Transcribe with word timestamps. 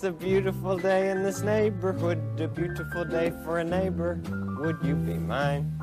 It's 0.00 0.06
a 0.06 0.12
beautiful 0.12 0.78
day 0.78 1.10
in 1.10 1.22
this 1.22 1.42
neighborhood, 1.42 2.40
a 2.40 2.48
beautiful 2.48 3.04
day 3.04 3.34
for 3.44 3.58
a 3.58 3.64
neighbor. 3.64 4.18
Would 4.58 4.78
you 4.82 4.94
be 4.94 5.18
mine? 5.18 5.78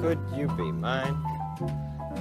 Could 0.00 0.18
you 0.34 0.48
be 0.56 0.72
mine? 0.72 1.14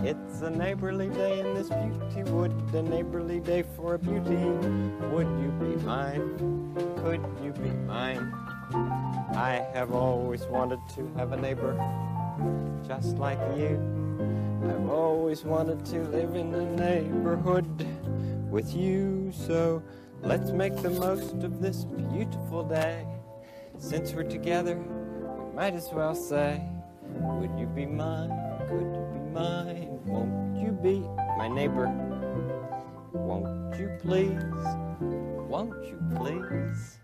It's 0.04 0.42
a 0.42 0.50
neighborly 0.50 1.08
day 1.08 1.40
in 1.40 1.54
this 1.54 1.70
beauty 1.70 2.30
wood, 2.30 2.52
a 2.74 2.82
neighborly 2.82 3.40
day 3.40 3.64
for 3.78 3.94
a 3.94 3.98
beauty. 3.98 4.36
Would 5.14 5.28
you 5.40 5.54
be 5.58 5.82
mine? 5.86 6.76
Could 6.98 7.26
you 7.42 7.54
be 7.54 7.70
mine? 7.88 8.34
I 9.38 9.66
have 9.74 9.94
always 9.94 10.44
wanted 10.48 10.82
to 10.96 11.10
have 11.16 11.32
a 11.32 11.38
neighbor 11.38 11.76
just 12.86 13.16
like 13.16 13.40
you. 13.56 13.80
I've 14.66 14.90
always 14.90 15.46
wanted 15.46 15.86
to 15.86 16.00
live 16.10 16.36
in 16.36 16.54
a 16.54 16.66
neighborhood 16.76 17.88
with 18.52 18.76
you. 18.76 19.32
So 19.34 19.82
let's 20.26 20.52
make 20.52 20.76
the 20.82 20.90
most 20.90 21.44
of 21.44 21.62
this 21.62 21.86
beautiful 21.86 22.64
day. 22.64 23.06
Since 23.78 24.14
we're 24.14 24.24
together, 24.24 24.76
we 24.76 25.56
might 25.56 25.76
as 25.76 25.90
well 25.94 26.16
say, 26.16 26.62
Would 27.04 27.58
you 27.60 27.68
be 27.68 27.86
mine? 27.86 28.32
Could 28.68 28.96
you 28.96 29.08
be 29.14 29.20
mine? 29.32 30.00
Won't 30.06 30.58
you 30.58 30.72
be 30.72 31.00
my 31.38 31.48
neighbor? 31.48 31.88
Won't 33.14 33.80
you 33.80 33.90
please? 34.02 34.42
Won't 35.48 35.86
you 35.86 36.00
please? 36.16 37.00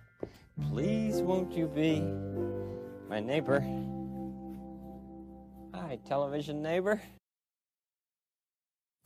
Please, 0.69 1.21
won't 1.21 1.53
you 1.53 1.67
be 1.67 2.01
my 3.07 3.19
neighbor? 3.19 3.63
Hi, 5.75 5.99
television 6.07 6.61
neighbor. 6.61 6.99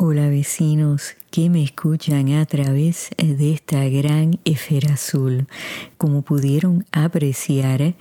Hola 0.08 0.30
vecinos 0.30 1.16
que 1.32 1.50
me 1.50 1.64
escuchan 1.64 2.32
a 2.34 2.46
través 2.46 3.10
de 3.18 3.54
esta 3.54 3.90
gran 3.90 4.40
esfera 4.46 4.94
azul. 4.94 5.48
Como 5.98 6.22
pudieron 6.22 6.86
apreciar, 6.92 7.96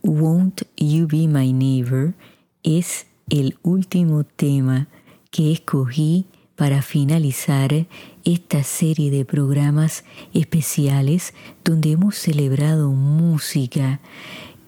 Won't 0.00 0.62
You 0.76 1.08
Be 1.08 1.26
My 1.26 1.52
Neighbor 1.52 2.14
es 2.62 3.08
el 3.30 3.58
último 3.64 4.22
tema 4.22 4.86
que 5.32 5.50
escogí 5.50 6.26
para 6.54 6.82
finalizar 6.82 7.88
esta 8.22 8.62
serie 8.62 9.10
de 9.10 9.24
programas 9.24 10.04
especiales 10.32 11.34
donde 11.64 11.90
hemos 11.90 12.14
celebrado 12.14 12.92
música 12.92 13.98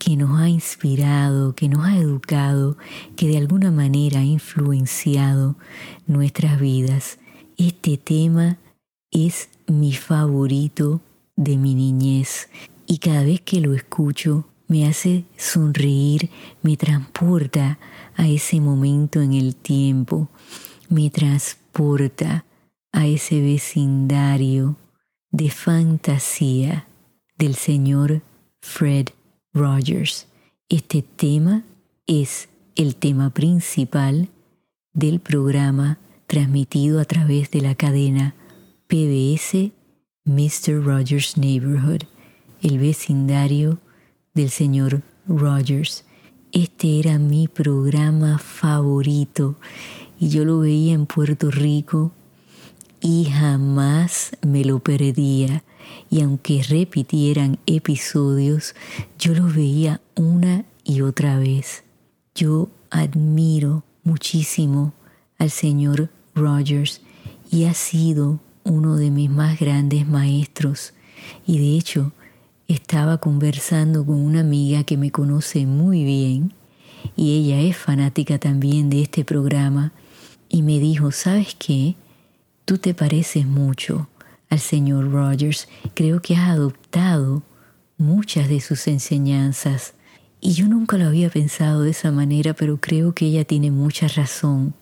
que 0.05 0.17
nos 0.17 0.41
ha 0.41 0.49
inspirado, 0.49 1.55
que 1.55 1.69
nos 1.69 1.87
ha 1.87 1.97
educado, 1.97 2.77
que 3.15 3.29
de 3.29 3.39
alguna 3.39 3.71
manera 3.71 4.19
ha 4.19 4.25
influenciado 4.25 5.55
nuestras 6.09 6.59
vidas. 6.59 7.21
Este 7.57 7.99
tema 7.99 8.59
es 9.13 9.49
mi 9.69 9.93
favorito 9.93 11.01
de 11.37 11.57
mi 11.57 11.77
niñez 11.77 12.49
y 12.89 12.99
cada 12.99 13.23
vez 13.23 13.43
que 13.43 13.61
lo 13.61 13.75
escucho 13.75 14.49
me 14.67 14.89
hace 14.89 15.25
sonreír, 15.37 16.31
me 16.63 16.77
transporta 16.77 17.79
a 18.17 18.27
ese 18.27 18.61
momento 18.61 19.23
en 19.23 19.35
el 19.35 19.55
tiempo, 19.55 20.29
me 20.89 21.11
transporta 21.11 22.45
a 22.91 23.07
ese 23.07 23.41
vecindario 23.41 24.75
de 25.31 25.49
fantasía 25.49 26.89
del 27.39 27.55
señor 27.55 28.23
Fred 28.61 29.11
Rogers. 29.55 30.29
Este 30.69 31.03
tema 31.03 31.65
es 32.07 32.49
el 32.75 32.97
tema 32.97 33.31
principal 33.31 34.31
del 34.95 35.21
programa 35.21 35.99
transmitido 36.27 37.01
a 37.01 37.05
través 37.05 37.51
de 37.51 37.61
la 37.61 37.75
cadena 37.75 38.35
PBS 38.87 39.73
Mr. 40.25 40.83
Rogers 40.83 41.37
Neighborhood, 41.37 42.05
el 42.63 42.79
vecindario 42.79 43.79
del 44.33 44.49
señor 44.49 45.03
Rogers. 45.27 46.05
Este 46.53 46.99
era 46.99 47.19
mi 47.19 47.47
programa 47.49 48.39
favorito 48.39 49.57
y 50.19 50.31
yo 50.31 50.47
lo 50.47 50.61
veía 50.61 50.95
en 50.95 51.05
Puerto 51.05 51.51
Rico 51.51 52.13
y 53.01 53.27
jamás 53.27 54.37
me 54.41 54.65
lo 54.65 54.79
perdía. 54.79 55.63
Y 56.11 56.23
aunque 56.23 56.63
repitieran 56.63 57.59
episodios, 57.67 58.75
yo 59.19 59.35
lo 59.35 59.45
veía 59.45 60.01
una 60.15 60.65
y 60.85 61.01
otra 61.01 61.39
vez. 61.39 61.85
Yo 62.35 62.69
admiro 62.91 63.85
muchísimo 64.05 64.93
al 65.39 65.51
señor 65.51 66.11
Rogers 66.35 67.01
y 67.51 67.65
ha 67.65 67.75
sido 67.75 68.41
uno 68.65 68.97
de 68.97 69.11
mis 69.11 69.31
más 69.31 69.59
grandes 69.59 70.07
maestros. 70.07 70.95
Y 71.47 71.59
de 71.59 71.77
hecho, 71.79 72.13
estaba 72.69 73.19
conversando 73.19 74.05
con 74.05 74.17
una 74.17 74.41
amiga 74.41 74.85
que 74.85 74.97
me 74.97 75.11
conoce 75.11 75.67
muy 75.67 76.05
bien 76.05 76.55
y 77.17 77.37
ella 77.37 77.61
es 77.61 77.77
fanática 77.77 78.39
también 78.39 78.89
de 78.91 79.03
este 79.03 79.25
programa 79.25 79.93
y 80.49 80.63
me 80.63 80.79
dijo, 80.79 81.11
¿sabes 81.13 81.55
qué? 81.59 81.97
Tú 82.65 82.79
te 82.79 82.95
pareces 82.95 83.47
mucho 83.47 84.09
al 84.53 84.61
señor 84.61 85.11
Rogers. 85.11 85.67
Creo 85.95 86.21
que 86.21 86.37
has 86.37 86.51
adoptado 86.51 87.43
muchas 87.97 88.51
de 88.51 88.61
sus 88.61 88.87
enseñanzas. 88.87 89.95
Y 90.43 90.53
yo 90.53 90.69
nunca 90.69 90.99
lo 90.99 91.07
había 91.07 91.31
pensado 91.31 91.83
de 91.83 91.91
esa 91.93 92.13
manera, 92.13 92.53
pero 92.53 92.79
creo 92.79 93.15
que 93.15 93.25
ella 93.27 93.47
tiene 93.47 93.71
mucha 93.71 94.09
razón. 94.09 94.75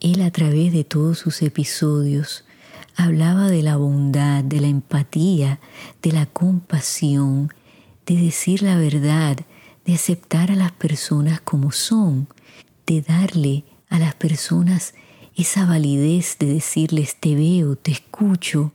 Él 0.00 0.20
a 0.20 0.30
través 0.30 0.70
de 0.74 0.84
todos 0.84 1.18
sus 1.18 1.40
episodios 1.40 2.44
hablaba 2.94 3.48
de 3.48 3.62
la 3.62 3.76
bondad, 3.76 4.44
de 4.44 4.60
la 4.60 4.68
empatía, 4.68 5.60
de 6.02 6.12
la 6.12 6.26
compasión, 6.26 7.54
de 8.04 8.16
decir 8.16 8.62
la 8.62 8.76
verdad, 8.76 9.38
de 9.86 9.94
aceptar 9.94 10.50
a 10.50 10.56
las 10.56 10.72
personas 10.72 11.40
como 11.40 11.72
son, 11.72 12.28
de 12.86 13.00
darle 13.00 13.64
a 13.88 13.98
las 13.98 14.14
personas 14.14 14.92
esa 15.36 15.64
validez 15.64 16.36
de 16.38 16.46
decirles 16.46 17.16
te 17.18 17.34
veo, 17.34 17.76
te 17.76 17.92
escucho, 17.92 18.72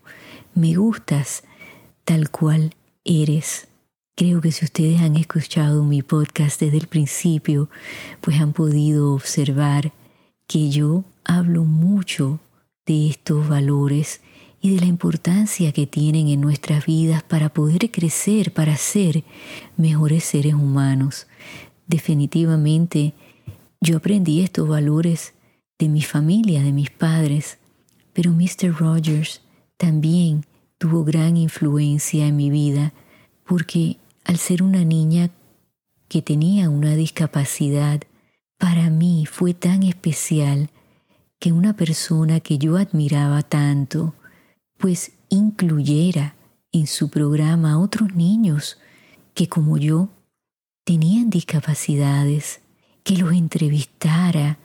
me 0.54 0.76
gustas 0.76 1.44
tal 2.04 2.30
cual 2.30 2.76
eres. 3.04 3.68
Creo 4.16 4.42
que 4.42 4.52
si 4.52 4.66
ustedes 4.66 5.02
han 5.02 5.16
escuchado 5.16 5.84
mi 5.84 6.02
podcast 6.02 6.60
desde 6.60 6.78
el 6.78 6.88
principio, 6.88 7.70
pues 8.20 8.40
han 8.40 8.54
podido 8.54 9.14
observar 9.14 9.94
que 10.48 10.70
yo 10.70 11.04
hablo 11.24 11.64
mucho 11.64 12.40
de 12.86 13.10
estos 13.10 13.48
valores 13.48 14.22
y 14.62 14.76
de 14.76 14.82
la 14.82 14.86
importancia 14.86 15.72
que 15.72 15.88
tienen 15.88 16.28
en 16.28 16.42
nuestras 16.42 16.86
vidas 16.86 17.24
para 17.24 17.50
poder 17.50 17.90
crecer, 17.90 18.54
para 18.54 18.76
ser 18.78 19.24
mejores 19.78 20.24
seres 20.24 20.54
humanos. 20.54 21.28
Definitivamente 21.88 23.14
yo 23.80 23.98
aprendí 23.98 24.42
estos 24.42 24.68
valores 24.68 25.34
de 25.80 25.90
mi 25.90 26.04
familia, 26.04 26.62
de 26.62 26.72
mis 26.72 26.92
padres, 26.92 27.58
pero 28.14 28.32
Mr. 28.32 28.72
Rogers 28.78 29.42
también 29.82 30.46
tuvo 30.78 31.04
gran 31.04 31.38
influencia 31.38 32.28
en 32.28 32.36
mi 32.36 32.52
vida 32.52 32.94
porque 33.48 33.98
al 34.24 34.38
ser 34.38 34.62
una 34.62 34.86
niña 34.86 35.32
que 36.08 36.22
tenía 36.22 36.70
una 36.70 36.96
discapacidad, 36.96 38.00
para 38.60 38.92
mí 38.92 39.26
fue 39.26 39.56
tan 39.56 39.82
especial 39.82 40.70
que 41.40 41.52
una 41.52 41.76
persona 41.76 42.42
que 42.42 42.60
yo 42.60 42.78
admiraba 42.78 43.42
tanto, 43.42 44.14
pues 44.78 45.14
incluyera 45.30 46.36
en 46.72 46.86
su 46.86 47.10
programa 47.10 47.72
a 47.72 47.80
otros 47.80 48.14
niños 48.14 48.78
que 49.34 49.50
como 49.50 49.80
yo 49.80 50.10
tenían 50.84 51.32
discapacidades, 51.32 52.62
que 53.04 53.18
los 53.18 53.34
entrevistara, 53.34 54.60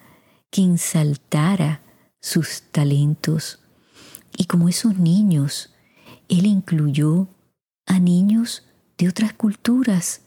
que 0.50 0.60
ensaltara 0.60 1.80
sus 2.20 2.64
talentos. 2.70 3.60
Y 4.36 4.44
como 4.44 4.68
esos 4.68 4.98
niños, 4.98 5.72
él 6.28 6.44
incluyó 6.44 7.28
a 7.86 7.98
niños 7.98 8.64
de 8.98 9.08
otras 9.08 9.32
culturas, 9.32 10.20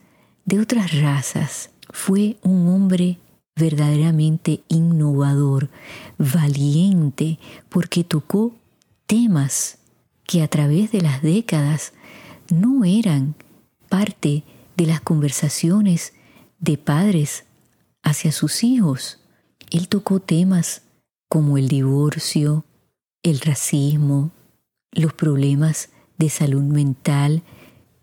de 0.46 0.60
otras 0.60 1.00
razas. 1.00 1.70
Fue 1.92 2.38
un 2.42 2.68
hombre 2.70 3.20
verdaderamente 3.56 4.64
innovador, 4.68 5.70
valiente, 6.18 7.38
porque 7.70 8.04
tocó 8.04 8.56
temas 9.06 9.78
que 10.26 10.42
a 10.42 10.48
través 10.48 10.92
de 10.92 11.02
las 11.02 11.22
décadas 11.22 11.94
no 12.50 12.86
eran 12.86 13.36
parte 13.90 14.44
de 14.78 14.86
las 14.86 15.02
conversaciones 15.02 16.14
de 16.60 16.78
padres 16.78 17.46
hacia 18.02 18.32
sus 18.32 18.64
hijos. 18.64 19.20
Él 19.72 19.88
tocó 19.88 20.20
temas 20.20 20.84
como 21.28 21.58
el 21.58 21.68
divorcio, 21.68 22.66
el 23.24 23.40
racismo, 23.40 24.32
los 24.92 25.14
problemas 25.14 25.90
de 26.18 26.30
salud 26.30 26.64
mental, 26.64 27.44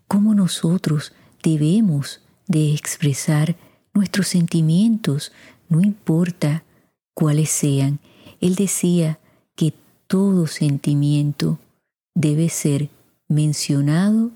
cómo 0.07 0.35
nosotros 0.35 1.13
debemos 1.43 2.21
de 2.47 2.73
expresar 2.73 3.55
nuestros 3.93 4.27
sentimientos, 4.27 5.31
no 5.69 5.81
importa 5.81 6.63
cuáles 7.13 7.49
sean. 7.49 7.99
Él 8.39 8.55
decía 8.55 9.19
que 9.55 9.73
todo 10.07 10.47
sentimiento 10.47 11.59
debe 12.13 12.49
ser 12.49 12.89
mencionado 13.27 14.31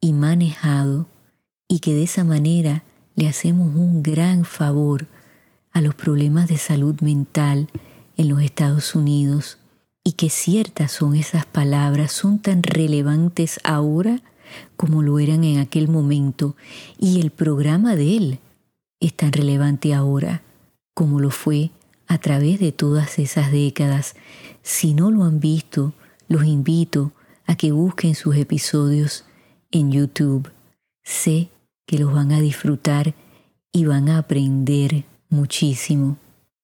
y 0.00 0.12
manejado 0.12 1.06
y 1.68 1.80
que 1.80 1.94
de 1.94 2.04
esa 2.04 2.24
manera 2.24 2.84
le 3.16 3.28
hacemos 3.28 3.74
un 3.74 4.02
gran 4.02 4.44
favor 4.44 5.06
a 5.72 5.80
los 5.80 5.94
problemas 5.94 6.48
de 6.48 6.58
salud 6.58 7.00
mental 7.00 7.68
en 8.16 8.28
los 8.28 8.42
Estados 8.42 8.94
Unidos 8.94 9.59
y 10.04 10.12
que 10.12 10.30
ciertas 10.30 10.92
son 10.92 11.14
esas 11.14 11.46
palabras, 11.46 12.12
son 12.12 12.38
tan 12.38 12.62
relevantes 12.62 13.60
ahora 13.64 14.22
como 14.76 15.02
lo 15.02 15.18
eran 15.18 15.44
en 15.44 15.58
aquel 15.58 15.88
momento 15.88 16.56
y 16.98 17.20
el 17.20 17.30
programa 17.30 17.96
de 17.96 18.16
él 18.16 18.38
es 18.98 19.14
tan 19.14 19.32
relevante 19.32 19.94
ahora 19.94 20.42
como 20.94 21.20
lo 21.20 21.30
fue 21.30 21.70
a 22.06 22.18
través 22.18 22.58
de 22.58 22.72
todas 22.72 23.18
esas 23.18 23.52
décadas. 23.52 24.16
Si 24.62 24.94
no 24.94 25.10
lo 25.10 25.24
han 25.24 25.40
visto, 25.40 25.94
los 26.28 26.44
invito 26.44 27.12
a 27.46 27.56
que 27.56 27.72
busquen 27.72 28.14
sus 28.14 28.36
episodios 28.36 29.24
en 29.70 29.92
YouTube. 29.92 30.50
Sé 31.02 31.48
que 31.86 31.98
los 31.98 32.12
van 32.12 32.32
a 32.32 32.40
disfrutar 32.40 33.14
y 33.72 33.84
van 33.84 34.08
a 34.08 34.18
aprender 34.18 35.04
muchísimo. 35.28 36.18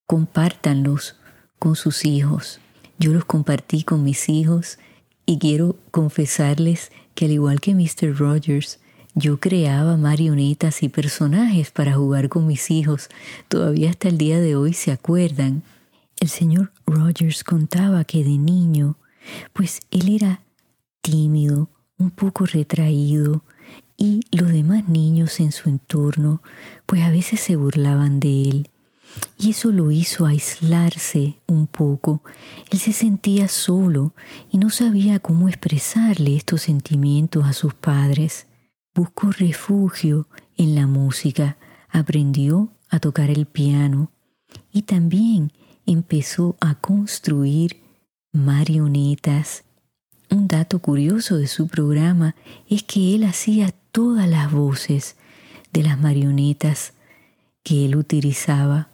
Compártanlos 0.06 1.16
con 1.58 1.76
sus 1.76 2.04
hijos. 2.04 2.60
Yo 2.98 3.12
los 3.12 3.24
compartí 3.24 3.82
con 3.82 4.02
mis 4.02 4.28
hijos 4.28 4.78
y 5.26 5.38
quiero 5.38 5.76
confesarles 5.90 6.90
que 7.14 7.26
al 7.26 7.32
igual 7.32 7.60
que 7.60 7.74
Mr. 7.74 8.16
Rogers, 8.16 8.78
yo 9.14 9.40
creaba 9.40 9.96
marionetas 9.96 10.82
y 10.82 10.88
personajes 10.88 11.70
para 11.70 11.94
jugar 11.94 12.28
con 12.28 12.46
mis 12.46 12.70
hijos. 12.70 13.08
Todavía 13.48 13.90
hasta 13.90 14.08
el 14.08 14.18
día 14.18 14.40
de 14.40 14.56
hoy 14.56 14.72
se 14.72 14.92
acuerdan. 14.92 15.62
El 16.20 16.28
señor 16.28 16.72
Rogers 16.86 17.44
contaba 17.44 18.04
que 18.04 18.24
de 18.24 18.38
niño, 18.38 18.96
pues 19.52 19.80
él 19.90 20.14
era 20.14 20.42
tímido, 21.00 21.68
un 21.98 22.10
poco 22.10 22.46
retraído, 22.46 23.42
y 23.96 24.20
los 24.30 24.52
demás 24.52 24.88
niños 24.88 25.40
en 25.40 25.52
su 25.52 25.68
entorno, 25.68 26.42
pues 26.84 27.02
a 27.02 27.10
veces 27.10 27.40
se 27.40 27.56
burlaban 27.56 28.20
de 28.20 28.42
él. 28.42 28.70
Y 29.38 29.50
eso 29.50 29.70
lo 29.70 29.90
hizo 29.90 30.26
aislarse 30.26 31.38
un 31.46 31.66
poco. 31.66 32.22
Él 32.70 32.78
se 32.78 32.92
sentía 32.92 33.48
solo 33.48 34.14
y 34.50 34.58
no 34.58 34.70
sabía 34.70 35.18
cómo 35.18 35.48
expresarle 35.48 36.36
estos 36.36 36.62
sentimientos 36.62 37.44
a 37.44 37.52
sus 37.52 37.74
padres 37.74 38.46
buscó 38.96 39.30
refugio 39.30 40.26
en 40.56 40.74
la 40.74 40.86
música, 40.86 41.58
aprendió 41.90 42.70
a 42.88 42.98
tocar 42.98 43.30
el 43.30 43.44
piano 43.46 44.10
y 44.72 44.82
también 44.82 45.52
empezó 45.84 46.56
a 46.60 46.76
construir 46.76 47.82
marionetas. 48.32 49.64
Un 50.30 50.48
dato 50.48 50.78
curioso 50.80 51.36
de 51.36 51.46
su 51.46 51.68
programa 51.68 52.34
es 52.68 52.82
que 52.82 53.14
él 53.14 53.24
hacía 53.24 53.72
todas 53.92 54.28
las 54.28 54.50
voces 54.50 55.16
de 55.72 55.82
las 55.82 56.00
marionetas 56.00 56.94
que 57.62 57.84
él 57.84 57.96
utilizaba. 57.96 58.88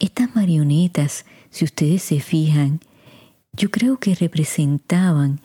Estas 0.00 0.34
marionetas, 0.34 1.26
si 1.50 1.66
ustedes 1.66 2.02
se 2.02 2.20
fijan, 2.20 2.80
yo 3.52 3.70
creo 3.70 3.98
que 3.98 4.14
representaban 4.14 5.40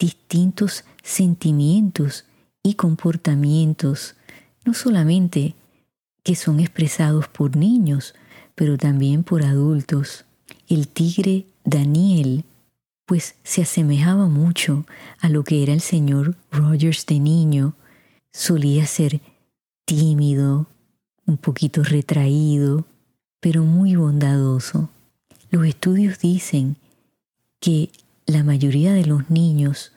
distintos 0.00 0.84
sentimientos 1.04 2.24
y 2.60 2.74
comportamientos, 2.74 4.16
no 4.64 4.74
solamente 4.74 5.54
que 6.24 6.34
son 6.34 6.58
expresados 6.58 7.28
por 7.28 7.56
niños, 7.56 8.14
pero 8.56 8.76
también 8.76 9.22
por 9.22 9.44
adultos. 9.44 10.24
El 10.68 10.88
tigre 10.88 11.46
Daniel, 11.64 12.44
pues 13.06 13.36
se 13.44 13.62
asemejaba 13.62 14.26
mucho 14.26 14.86
a 15.20 15.28
lo 15.28 15.44
que 15.44 15.62
era 15.62 15.72
el 15.72 15.80
señor 15.80 16.36
Rogers 16.50 17.06
de 17.06 17.20
niño. 17.20 17.74
Solía 18.32 18.86
ser 18.86 19.20
tímido, 19.84 20.66
un 21.26 21.36
poquito 21.36 21.84
retraído, 21.84 22.86
pero 23.40 23.64
muy 23.64 23.96
bondadoso. 23.96 24.90
Los 25.50 25.66
estudios 25.66 26.18
dicen 26.18 26.76
que 27.58 27.90
la 28.26 28.44
mayoría 28.44 28.92
de 28.92 29.06
los 29.06 29.28
niños 29.30 29.92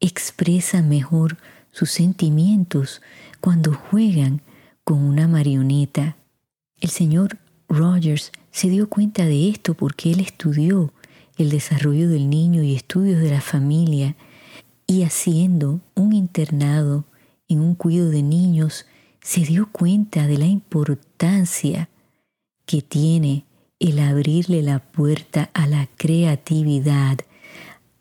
expresan 0.00 0.88
mejor 0.88 1.36
sus 1.70 1.90
sentimientos 1.90 3.02
cuando 3.40 3.74
juegan 3.74 4.40
con 4.82 5.02
una 5.02 5.28
marioneta. 5.28 6.16
El 6.80 6.90
señor 6.90 7.38
Rogers 7.68 8.32
se 8.50 8.68
dio 8.68 8.88
cuenta 8.88 9.24
de 9.26 9.48
esto 9.48 9.74
porque 9.74 10.10
él 10.12 10.20
estudió 10.20 10.92
el 11.36 11.50
desarrollo 11.50 12.08
del 12.08 12.30
niño 12.30 12.62
y 12.62 12.74
estudios 12.74 13.20
de 13.20 13.30
la 13.30 13.40
familia 13.40 14.16
y 14.86 15.02
haciendo 15.02 15.80
un 15.94 16.12
internado 16.12 17.04
en 17.48 17.60
un 17.60 17.74
cuido 17.74 18.08
de 18.08 18.22
niños, 18.22 18.86
se 19.20 19.40
dio 19.40 19.70
cuenta 19.70 20.26
de 20.26 20.38
la 20.38 20.46
importancia 20.46 21.88
que 22.66 22.82
tiene 22.82 23.44
el 23.78 23.98
abrirle 23.98 24.62
la 24.62 24.80
puerta 24.80 25.50
a 25.54 25.66
la 25.66 25.88
creatividad, 25.96 27.18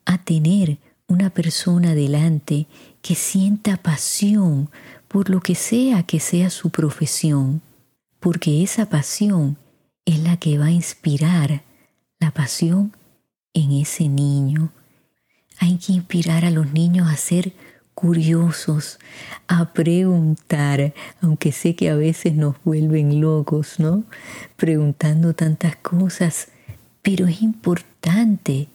a 0.05 0.17
tener 0.17 0.77
una 1.07 1.29
persona 1.29 1.95
delante 1.95 2.67
que 3.01 3.15
sienta 3.15 3.77
pasión 3.77 4.69
por 5.07 5.29
lo 5.29 5.39
que 5.39 5.55
sea 5.55 6.03
que 6.03 6.19
sea 6.19 6.49
su 6.49 6.71
profesión, 6.71 7.61
porque 8.19 8.63
esa 8.63 8.89
pasión 8.89 9.57
es 10.05 10.19
la 10.19 10.37
que 10.37 10.57
va 10.57 10.65
a 10.65 10.71
inspirar 10.71 11.63
la 12.19 12.31
pasión 12.31 12.95
en 13.53 13.71
ese 13.71 14.07
niño. 14.07 14.71
Hay 15.59 15.77
que 15.77 15.93
inspirar 15.93 16.43
a 16.43 16.51
los 16.51 16.73
niños 16.73 17.07
a 17.07 17.15
ser 17.17 17.53
curiosos, 18.05 18.99
a 19.47 19.73
preguntar, 19.73 20.93
aunque 21.21 21.51
sé 21.51 21.75
que 21.75 21.89
a 21.89 21.95
veces 21.95 22.35
nos 22.35 22.55
vuelven 22.63 23.19
locos, 23.19 23.79
¿no? 23.79 24.03
Preguntando 24.57 25.33
tantas 25.33 25.75
cosas, 25.77 26.49
pero 27.01 27.25
es 27.25 27.41
importante 27.41 28.67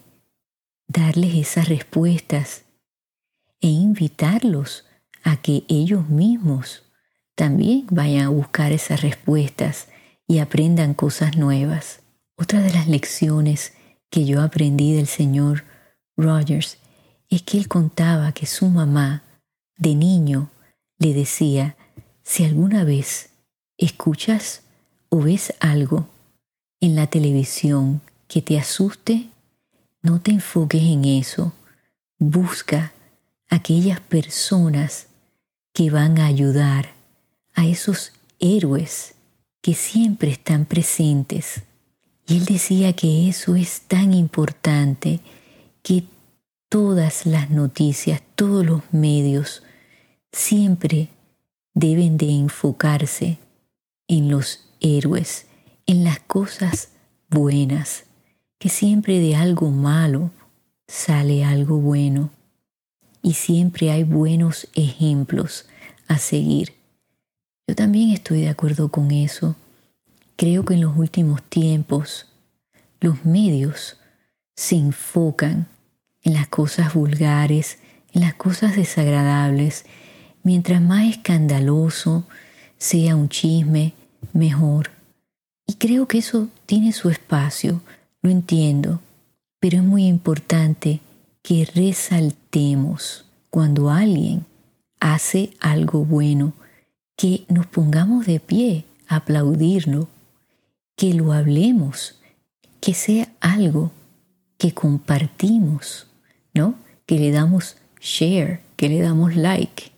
darles 0.88 1.37
esas 1.37 1.68
respuestas 1.68 2.64
e 3.60 3.68
invitarlos 3.68 4.84
a 5.22 5.37
que 5.37 5.62
ellos 5.68 6.08
mismos 6.08 6.82
también 7.37 7.87
vayan 7.88 8.25
a 8.25 8.30
buscar 8.30 8.72
esas 8.72 9.00
respuestas 9.00 9.87
y 10.26 10.40
aprendan 10.40 10.92
cosas 10.92 11.37
nuevas. 11.37 12.00
Otra 12.34 12.60
de 12.62 12.72
las 12.72 12.88
lecciones 12.88 13.75
que 14.10 14.25
yo 14.25 14.42
aprendí 14.42 14.92
del 14.92 15.06
señor 15.06 15.62
Rogers 16.16 16.79
es 17.30 17.42
que 17.42 17.56
él 17.56 17.68
contaba 17.68 18.32
que 18.32 18.46
su 18.46 18.68
mamá, 18.68 19.22
de 19.78 19.94
niño, 19.94 20.50
le 20.99 21.14
decía, 21.14 21.76
si 22.22 22.44
alguna 22.44 22.84
vez 22.84 23.30
escuchas 23.78 24.62
o 25.08 25.20
ves 25.20 25.54
algo 25.60 26.08
en 26.80 26.96
la 26.96 27.06
televisión 27.06 28.02
que 28.28 28.42
te 28.42 28.58
asuste, 28.58 29.28
no 30.02 30.20
te 30.20 30.32
enfoques 30.32 30.82
en 30.82 31.04
eso. 31.04 31.52
Busca 32.18 32.92
aquellas 33.49 34.00
personas 34.00 35.06
que 35.72 35.90
van 35.90 36.18
a 36.18 36.26
ayudar 36.26 36.90
a 37.54 37.66
esos 37.66 38.12
héroes 38.38 39.14
que 39.62 39.75
siempre 39.75 40.30
están 40.30 40.64
presentes. 40.64 41.62
Y 42.26 42.38
él 42.38 42.44
decía 42.44 42.92
que 42.92 43.28
eso 43.28 43.56
es 43.56 43.82
tan 43.82 44.14
importante 44.14 45.20
que 45.82 46.04
todas 46.70 47.26
las 47.26 47.50
noticias, 47.50 48.22
todos 48.36 48.64
los 48.64 48.82
medios, 48.92 49.64
siempre 50.32 51.08
deben 51.74 52.16
de 52.16 52.30
enfocarse 52.30 53.38
en 54.06 54.30
los 54.30 54.68
héroes, 54.80 55.46
en 55.86 56.04
las 56.04 56.20
cosas 56.20 56.90
buenas, 57.28 58.04
que 58.58 58.68
siempre 58.68 59.18
de 59.18 59.34
algo 59.34 59.70
malo 59.70 60.30
sale 60.86 61.44
algo 61.44 61.78
bueno 61.78 62.30
y 63.20 63.34
siempre 63.34 63.90
hay 63.90 64.04
buenos 64.04 64.68
ejemplos 64.74 65.66
a 66.06 66.18
seguir. 66.18 66.74
Yo 67.66 67.74
también 67.74 68.10
estoy 68.10 68.42
de 68.42 68.48
acuerdo 68.48 68.90
con 68.90 69.10
eso. 69.10 69.56
Creo 70.36 70.64
que 70.64 70.74
en 70.74 70.82
los 70.82 70.96
últimos 70.96 71.42
tiempos 71.42 72.26
los 73.00 73.24
medios 73.24 73.96
se 74.54 74.76
enfocan 74.76 75.66
en 76.22 76.34
las 76.34 76.48
cosas 76.48 76.94
vulgares, 76.94 77.78
en 78.12 78.22
las 78.22 78.34
cosas 78.34 78.76
desagradables. 78.76 79.84
Mientras 80.42 80.80
más 80.80 81.04
escandaloso 81.06 82.24
sea 82.78 83.16
un 83.16 83.28
chisme, 83.28 83.94
mejor. 84.32 84.90
Y 85.66 85.74
creo 85.74 86.08
que 86.08 86.18
eso 86.18 86.48
tiene 86.66 86.92
su 86.92 87.10
espacio, 87.10 87.80
lo 88.22 88.30
entiendo, 88.30 89.00
pero 89.60 89.78
es 89.78 89.84
muy 89.84 90.06
importante 90.06 91.00
que 91.42 91.68
resaltemos 91.74 93.24
cuando 93.50 93.90
alguien 93.90 94.46
hace 95.00 95.52
algo 95.60 96.04
bueno, 96.04 96.52
que 97.16 97.44
nos 97.48 97.66
pongamos 97.66 98.26
de 98.26 98.40
pie 98.40 98.84
a 99.08 99.16
aplaudirlo, 99.16 100.08
que 100.96 101.14
lo 101.14 101.32
hablemos, 101.32 102.16
que 102.80 102.94
sea 102.94 103.28
algo 103.40 103.90
que 104.58 104.72
compartimos, 104.72 106.06
¿no? 106.54 106.75
Que 107.07 107.19
le 107.19 107.30
damos 107.30 107.76
share, 108.00 108.61
que 108.76 108.88
le 108.88 109.00
damos 109.00 109.37
like. 109.37 109.92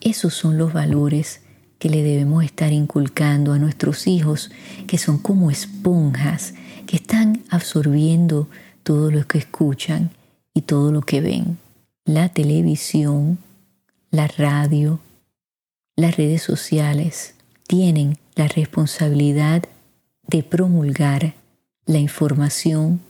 Esos 0.00 0.34
son 0.34 0.58
los 0.58 0.72
valores 0.72 1.40
que 1.78 1.88
le 1.88 2.02
debemos 2.02 2.44
estar 2.44 2.72
inculcando 2.72 3.52
a 3.52 3.58
nuestros 3.58 4.06
hijos, 4.06 4.50
que 4.86 4.98
son 4.98 5.18
como 5.18 5.50
esponjas, 5.50 6.54
que 6.86 6.96
están 6.96 7.42
absorbiendo 7.50 8.48
todo 8.82 9.10
lo 9.10 9.26
que 9.26 9.38
escuchan 9.38 10.10
y 10.54 10.62
todo 10.62 10.92
lo 10.92 11.02
que 11.02 11.20
ven. 11.20 11.58
La 12.04 12.28
televisión, 12.28 13.38
la 14.10 14.28
radio, 14.28 15.00
las 15.96 16.16
redes 16.16 16.42
sociales 16.42 17.34
tienen 17.66 18.18
la 18.34 18.48
responsabilidad 18.48 19.64
de 20.26 20.42
promulgar 20.42 21.34
la 21.86 21.98
información 21.98 23.00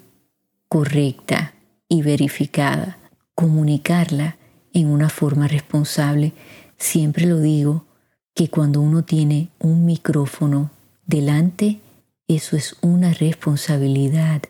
correcta 0.69 1.53
y 1.88 2.02
verificada, 2.02 2.99
comunicarla 3.35 4.37
en 4.73 4.88
una 4.88 5.09
forma 5.09 5.49
responsable. 5.49 6.33
Siempre 6.76 7.26
lo 7.26 7.40
digo 7.40 7.85
que 8.35 8.49
cuando 8.49 8.81
uno 8.81 9.05
tiene 9.05 9.49
un 9.59 9.85
micrófono 9.87 10.71
delante, 11.07 11.81
eso 12.28 12.57
es 12.57 12.76
una 12.83 13.12
responsabilidad 13.14 14.43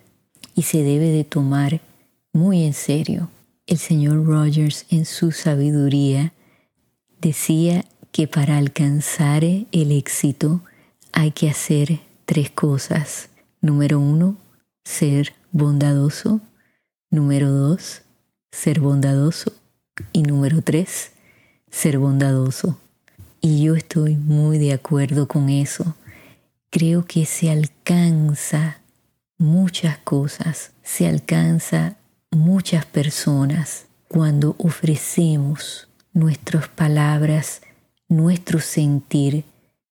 y 0.55 0.63
se 0.63 0.83
debe 0.83 1.11
de 1.11 1.25
tomar 1.25 1.81
muy 2.33 2.65
en 2.65 2.73
serio. 2.73 3.31
El 3.67 3.79
señor 3.79 4.25
Rogers 4.25 4.87
en 4.91 5.05
su 5.05 5.33
sabiduría 5.33 6.33
decía 7.21 7.85
que 8.13 8.27
para 8.27 8.57
alcanzar 8.57 9.45
el 9.45 9.93
éxito 9.93 10.63
hay 11.13 11.33
que 11.33 11.51
hacer 11.51 12.01
tres 12.25 12.51
cosas. 12.51 13.29
Número 13.61 14.01
uno, 14.01 14.37
ser 14.85 15.35
bondadoso. 15.53 16.41
Número 17.17 17.51
dos, 17.51 18.03
ser 18.53 18.79
bondadoso. 18.81 19.51
Y 20.13 20.23
número 20.23 20.61
tres, 20.61 21.13
ser 21.71 21.97
bondadoso. 21.97 22.79
Y 23.41 23.63
yo 23.63 23.75
estoy 23.75 24.17
muy 24.17 24.59
de 24.59 24.75
acuerdo 24.75 25.27
con 25.27 25.49
eso. 25.49 25.95
Creo 26.69 27.07
que 27.07 27.25
se 27.25 27.51
alcanza 27.51 28.81
muchas 29.39 29.97
cosas, 29.97 30.73
se 30.83 31.09
alcanza 31.09 31.97
muchas 32.31 32.85
personas 32.85 33.87
cuando 34.09 34.55
ofrecemos 34.59 35.89
nuestras 36.13 36.69
palabras, 36.69 37.63
nuestro 38.11 38.61
sentir 38.61 39.45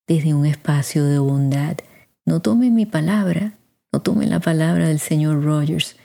desde 0.06 0.36
un 0.36 0.46
espacio 0.46 1.04
de 1.06 1.18
bondad. 1.18 1.78
No 2.24 2.40
tomen 2.40 2.76
mi 2.76 2.86
palabra, 2.86 3.54
no 3.92 4.00
tomen 4.00 4.30
la 4.30 4.40
palabra 4.40 4.90
del 4.90 5.00
señor 5.00 5.44
Rogers, 5.44 5.96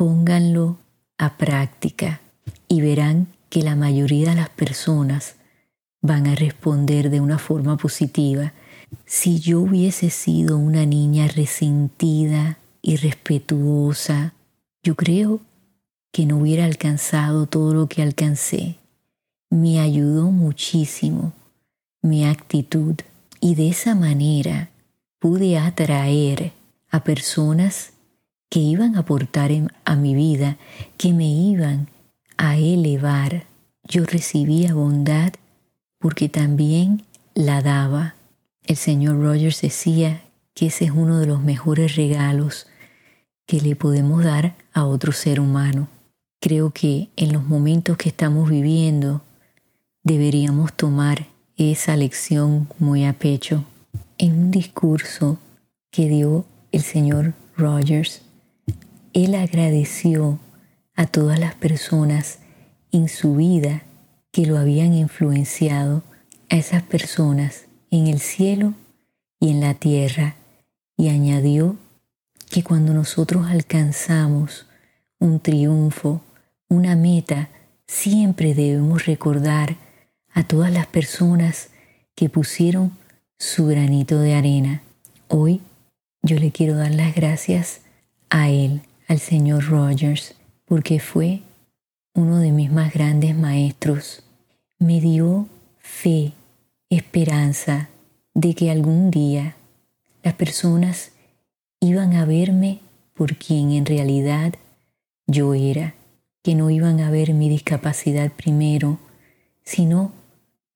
pónganlo 0.00 0.78
a 1.18 1.36
práctica 1.36 2.22
y 2.68 2.80
verán 2.80 3.26
que 3.50 3.60
la 3.60 3.76
mayoría 3.76 4.30
de 4.30 4.36
las 4.36 4.48
personas 4.48 5.34
van 6.00 6.26
a 6.26 6.34
responder 6.34 7.10
de 7.10 7.20
una 7.20 7.36
forma 7.36 7.76
positiva. 7.76 8.54
Si 9.04 9.40
yo 9.40 9.60
hubiese 9.60 10.08
sido 10.08 10.56
una 10.56 10.86
niña 10.86 11.28
resentida, 11.28 12.56
y 12.80 12.96
respetuosa, 12.96 14.32
yo 14.82 14.94
creo 14.94 15.40
que 16.12 16.24
no 16.24 16.38
hubiera 16.38 16.64
alcanzado 16.64 17.44
todo 17.44 17.74
lo 17.74 17.86
que 17.86 18.00
alcancé. 18.00 18.76
Me 19.50 19.80
ayudó 19.80 20.30
muchísimo 20.30 21.34
mi 22.00 22.24
actitud 22.24 22.94
y 23.38 23.54
de 23.54 23.68
esa 23.68 23.94
manera 23.94 24.70
pude 25.18 25.58
atraer 25.58 26.52
a 26.90 27.04
personas 27.04 27.92
que 28.50 28.58
iban 28.58 28.96
a 28.96 29.00
aportar 29.00 29.50
a 29.84 29.96
mi 29.96 30.14
vida, 30.14 30.58
que 30.98 31.14
me 31.14 31.28
iban 31.28 31.88
a 32.36 32.56
elevar. 32.56 33.46
Yo 33.84 34.04
recibía 34.04 34.74
bondad 34.74 35.32
porque 35.98 36.28
también 36.28 37.04
la 37.34 37.62
daba. 37.62 38.16
El 38.64 38.76
señor 38.76 39.22
Rogers 39.22 39.62
decía 39.62 40.22
que 40.52 40.66
ese 40.66 40.86
es 40.86 40.90
uno 40.90 41.20
de 41.20 41.26
los 41.26 41.40
mejores 41.40 41.96
regalos 41.96 42.66
que 43.46 43.60
le 43.60 43.76
podemos 43.76 44.24
dar 44.24 44.56
a 44.72 44.84
otro 44.84 45.12
ser 45.12 45.40
humano. 45.40 45.88
Creo 46.40 46.70
que 46.70 47.08
en 47.16 47.32
los 47.32 47.44
momentos 47.44 47.96
que 47.96 48.08
estamos 48.08 48.50
viviendo 48.50 49.22
deberíamos 50.02 50.72
tomar 50.72 51.26
esa 51.56 51.96
lección 51.96 52.68
muy 52.78 53.04
a 53.04 53.12
pecho. 53.12 53.64
En 54.18 54.32
un 54.32 54.50
discurso 54.50 55.38
que 55.90 56.08
dio 56.08 56.46
el 56.72 56.82
señor 56.82 57.34
Rogers, 57.56 58.22
él 59.12 59.34
agradeció 59.34 60.38
a 60.94 61.06
todas 61.06 61.38
las 61.38 61.54
personas 61.54 62.38
en 62.92 63.08
su 63.08 63.36
vida 63.36 63.82
que 64.32 64.46
lo 64.46 64.58
habían 64.58 64.94
influenciado, 64.94 66.02
a 66.48 66.56
esas 66.56 66.82
personas 66.82 67.66
en 67.90 68.06
el 68.06 68.20
cielo 68.20 68.74
y 69.38 69.50
en 69.50 69.60
la 69.60 69.74
tierra, 69.74 70.34
y 70.96 71.08
añadió 71.08 71.76
que 72.50 72.62
cuando 72.62 72.92
nosotros 72.92 73.46
alcanzamos 73.46 74.66
un 75.18 75.40
triunfo, 75.40 76.20
una 76.68 76.96
meta, 76.96 77.48
siempre 77.86 78.54
debemos 78.54 79.06
recordar 79.06 79.76
a 80.32 80.44
todas 80.44 80.72
las 80.72 80.86
personas 80.86 81.70
que 82.14 82.28
pusieron 82.28 82.92
su 83.38 83.66
granito 83.66 84.20
de 84.20 84.34
arena. 84.34 84.82
Hoy 85.28 85.60
yo 86.22 86.38
le 86.38 86.52
quiero 86.52 86.76
dar 86.76 86.92
las 86.92 87.14
gracias 87.14 87.80
a 88.28 88.48
él, 88.48 88.82
al 89.10 89.18
señor 89.18 89.64
Rogers, 89.64 90.36
porque 90.66 91.00
fue 91.00 91.40
uno 92.14 92.38
de 92.38 92.52
mis 92.52 92.70
más 92.70 92.94
grandes 92.94 93.36
maestros. 93.36 94.22
Me 94.78 95.00
dio 95.00 95.48
fe, 95.80 96.30
esperanza 96.90 97.88
de 98.34 98.54
que 98.54 98.70
algún 98.70 99.10
día 99.10 99.56
las 100.22 100.34
personas 100.34 101.10
iban 101.80 102.14
a 102.14 102.24
verme 102.24 102.78
por 103.12 103.34
quien 103.34 103.72
en 103.72 103.84
realidad 103.84 104.54
yo 105.26 105.54
era 105.54 105.94
que 106.44 106.54
no 106.54 106.70
iban 106.70 107.00
a 107.00 107.10
ver 107.10 107.34
mi 107.34 107.48
discapacidad 107.48 108.30
primero, 108.30 109.00
sino 109.64 110.12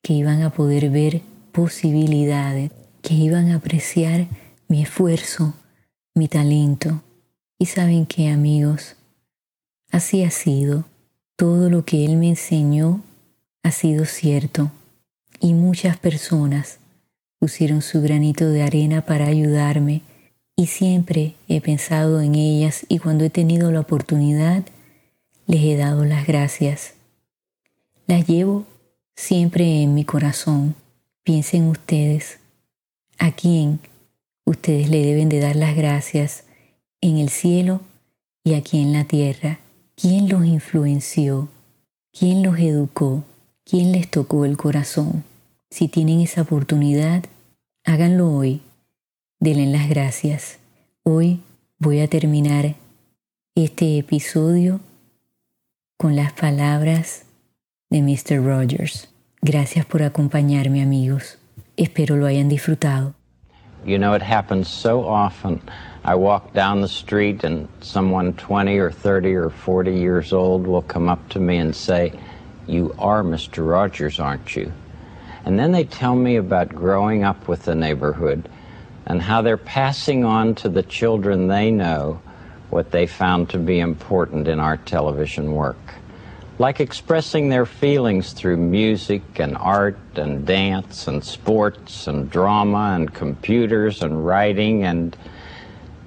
que 0.02 0.12
iban 0.12 0.42
a 0.42 0.50
poder 0.50 0.90
ver 0.90 1.22
posibilidades, 1.52 2.72
que 3.00 3.14
iban 3.14 3.52
a 3.52 3.56
apreciar 3.58 4.26
mi 4.66 4.82
esfuerzo, 4.82 5.54
mi 6.14 6.26
talento. 6.26 7.03
Y 7.64 7.66
saben 7.66 8.04
qué, 8.04 8.28
amigos, 8.28 8.94
así 9.90 10.22
ha 10.22 10.30
sido. 10.30 10.84
Todo 11.34 11.70
lo 11.70 11.86
que 11.86 12.04
Él 12.04 12.18
me 12.18 12.28
enseñó 12.28 13.00
ha 13.62 13.70
sido 13.70 14.04
cierto 14.04 14.70
y 15.40 15.54
muchas 15.54 15.96
personas 15.96 16.76
pusieron 17.38 17.80
su 17.80 18.02
granito 18.02 18.50
de 18.50 18.62
arena 18.62 19.06
para 19.06 19.28
ayudarme 19.28 20.02
y 20.56 20.66
siempre 20.66 21.36
he 21.48 21.62
pensado 21.62 22.20
en 22.20 22.34
ellas 22.34 22.84
y 22.90 22.98
cuando 22.98 23.24
he 23.24 23.30
tenido 23.30 23.72
la 23.72 23.80
oportunidad 23.80 24.62
les 25.46 25.64
he 25.64 25.78
dado 25.78 26.04
las 26.04 26.26
gracias. 26.26 26.92
Las 28.06 28.26
llevo 28.26 28.66
siempre 29.16 29.80
en 29.80 29.94
mi 29.94 30.04
corazón. 30.04 30.74
Piensen 31.22 31.68
ustedes, 31.68 32.40
¿a 33.18 33.32
quién 33.32 33.80
ustedes 34.44 34.90
le 34.90 34.98
deben 34.98 35.30
de 35.30 35.40
dar 35.40 35.56
las 35.56 35.74
gracias 35.74 36.43
en 37.04 37.18
el 37.18 37.28
cielo 37.28 37.82
y 38.42 38.54
aquí 38.54 38.80
en 38.80 38.94
la 38.94 39.04
tierra? 39.04 39.58
¿Quién 39.94 40.28
los 40.28 40.44
influenció? 40.46 41.48
¿Quién 42.18 42.42
los 42.42 42.58
educó? 42.58 43.24
¿Quién 43.64 43.92
les 43.92 44.10
tocó 44.10 44.46
el 44.46 44.56
corazón? 44.56 45.22
Si 45.70 45.88
tienen 45.88 46.20
esa 46.20 46.42
oportunidad, 46.42 47.24
háganlo 47.84 48.32
hoy. 48.32 48.62
Denle 49.38 49.66
las 49.66 49.88
gracias. 49.88 50.58
Hoy 51.02 51.40
voy 51.78 52.00
a 52.00 52.08
terminar 52.08 52.74
este 53.54 53.98
episodio 53.98 54.80
con 55.98 56.16
las 56.16 56.32
palabras 56.32 57.24
de 57.90 58.00
Mr. 58.00 58.42
Rogers. 58.42 59.08
Gracias 59.42 59.84
por 59.84 60.02
acompañarme 60.02 60.82
amigos. 60.82 61.38
Espero 61.76 62.16
lo 62.16 62.26
hayan 62.26 62.48
disfrutado. 62.48 63.14
You 63.84 63.98
know, 63.98 64.14
it 64.16 64.22
happens 64.22 64.68
so 64.68 65.00
often. 65.06 65.60
I 66.06 66.16
walk 66.16 66.52
down 66.52 66.82
the 66.82 66.88
street 66.88 67.44
and 67.44 67.66
someone 67.80 68.34
20 68.34 68.76
or 68.76 68.90
30 68.90 69.34
or 69.36 69.48
40 69.48 69.94
years 69.94 70.34
old 70.34 70.66
will 70.66 70.82
come 70.82 71.08
up 71.08 71.30
to 71.30 71.40
me 71.40 71.56
and 71.56 71.74
say, 71.74 72.12
You 72.66 72.94
are 72.98 73.22
Mr. 73.22 73.66
Rogers, 73.66 74.20
aren't 74.20 74.54
you? 74.54 74.70
And 75.46 75.58
then 75.58 75.72
they 75.72 75.84
tell 75.84 76.14
me 76.14 76.36
about 76.36 76.68
growing 76.68 77.24
up 77.24 77.48
with 77.48 77.64
the 77.64 77.74
neighborhood 77.74 78.50
and 79.06 79.22
how 79.22 79.40
they're 79.40 79.56
passing 79.56 80.24
on 80.26 80.54
to 80.56 80.68
the 80.68 80.82
children 80.82 81.48
they 81.48 81.70
know 81.70 82.20
what 82.68 82.90
they 82.90 83.06
found 83.06 83.48
to 83.50 83.58
be 83.58 83.80
important 83.80 84.46
in 84.46 84.60
our 84.60 84.76
television 84.76 85.52
work. 85.52 85.94
Like 86.58 86.80
expressing 86.80 87.48
their 87.48 87.66
feelings 87.66 88.32
through 88.32 88.58
music 88.58 89.22
and 89.36 89.56
art 89.56 89.98
and 90.16 90.46
dance 90.46 91.08
and 91.08 91.24
sports 91.24 92.06
and 92.06 92.30
drama 92.30 92.92
and 92.94 93.12
computers 93.12 94.02
and 94.02 94.24
writing 94.26 94.84
and 94.84 95.16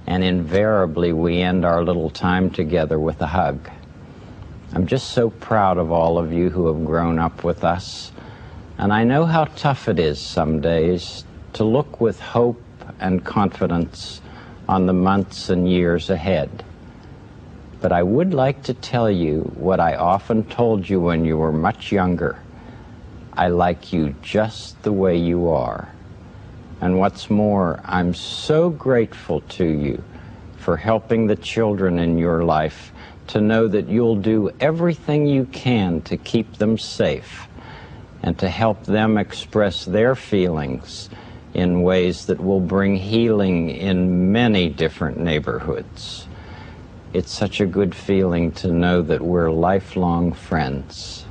and 0.08 0.24
invariably 0.24 1.12
we 1.12 1.42
end 1.42 1.66
our 1.66 1.84
little 1.84 2.10
time 2.10 2.50
together 2.50 2.98
with 2.98 3.22
a 3.22 3.28
hug. 3.28 3.70
I'm 4.74 4.88
just 4.88 5.12
so 5.12 5.30
proud 5.30 5.78
of 5.78 5.92
all 5.92 6.18
of 6.18 6.32
you 6.32 6.50
who 6.50 6.68
have 6.68 6.86
grown 6.86 7.20
up 7.20 7.44
with 7.44 7.64
us. 7.64 8.12
And 8.78 8.94
I 8.94 9.04
know 9.04 9.26
how 9.26 9.46
tough 9.46 9.90
it 9.90 10.00
is 10.00 10.22
some 10.22 10.62
days 10.62 11.26
to 11.54 11.66
look 11.66 12.00
with 12.00 12.20
hope 12.20 12.64
and 13.00 13.24
confidence 13.24 14.22
on 14.70 14.86
the 14.86 14.94
months 14.94 15.50
and 15.50 15.70
years 15.70 16.10
ahead. 16.10 16.64
But 17.82 17.92
I 17.92 18.04
would 18.04 18.34
like 18.34 18.64
to 18.64 18.74
tell 18.74 19.12
you 19.12 19.42
what 19.56 19.80
I 19.80 19.96
often 19.96 20.44
told 20.46 20.88
you 20.88 21.02
when 21.02 21.26
you 21.26 21.38
were 21.38 21.52
much 21.52 21.92
younger. 21.92 22.40
I 23.34 23.50
like 23.50 23.94
you 23.94 24.16
just 24.22 24.82
the 24.84 24.94
way 24.94 25.18
you 25.18 25.50
are. 25.50 25.90
And 26.82 27.00
what's 27.00 27.30
more, 27.30 27.80
I'm 27.84 28.14
so 28.14 28.70
grateful 28.70 29.42
to 29.42 29.66
you 29.66 30.04
for 30.58 30.78
helping 30.78 31.28
the 31.28 31.36
children 31.36 31.98
in 31.98 32.18
your 32.18 32.44
life 32.44 32.92
to 33.28 33.42
know 33.42 33.68
that 33.68 33.88
you'll 33.88 34.16
do 34.16 34.52
everything 34.60 35.28
you 35.28 35.46
can 35.46 36.02
to 36.02 36.18
keep 36.18 36.58
them 36.58 36.78
safe 36.78 37.48
and 38.24 38.38
to 38.40 38.50
help 38.50 38.86
them 38.86 39.18
express 39.18 39.86
their 39.86 40.16
feelings 40.16 41.10
in 41.54 41.82
ways 41.82 42.26
that 42.26 42.40
will 42.40 42.60
bring 42.60 42.96
healing 42.96 43.70
in 43.70 44.32
many 44.32 44.70
different 44.70 45.20
neighborhoods. 45.20 46.28
It's 47.14 47.32
such 47.32 47.62
a 47.62 47.66
good 47.66 47.96
feeling 47.96 48.52
to 48.54 48.72
know 48.72 49.02
that 49.02 49.22
we're 49.22 49.50
lifelong 49.50 50.34
friends. 50.34 51.27